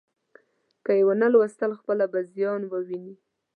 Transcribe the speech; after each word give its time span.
که 0.83 0.91
یې 0.97 1.03
ونه 1.07 1.27
ولوستل، 1.29 1.71
خپله 1.79 2.05
به 2.11 2.19
زیان 2.33 2.61
وویني. 2.67 3.15